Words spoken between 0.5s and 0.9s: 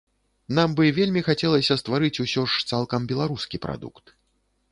Нам бы